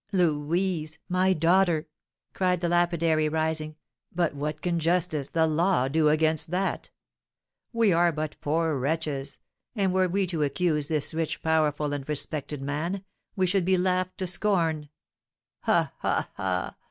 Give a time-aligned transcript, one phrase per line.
[0.11, 0.97] "Louise!
[1.09, 1.87] my daughter!"
[2.33, 3.75] cried the lapidary, rising,
[4.11, 6.89] "but what can justice the law do against that?
[7.71, 9.37] We are but poor wretches,
[9.75, 13.03] and were we to accuse this rich, powerful, and respected man,
[13.35, 14.89] we should be laughed to scorn.
[15.65, 15.93] Ha!
[15.99, 16.29] ha!
[16.35, 16.77] ha!"